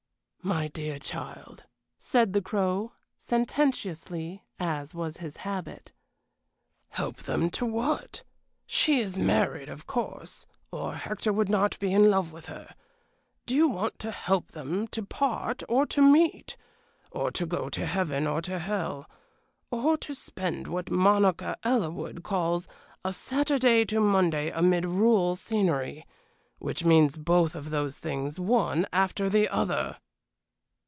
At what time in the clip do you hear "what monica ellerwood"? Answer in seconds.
20.65-22.23